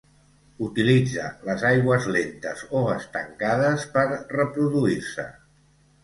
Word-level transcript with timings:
Utilitza 0.67 1.25
les 1.49 1.65
aigües 1.71 2.07
lentes 2.15 2.63
o 2.79 2.81
estancades 2.93 3.85
per 3.97 4.05
reproduir-se. 4.13 5.27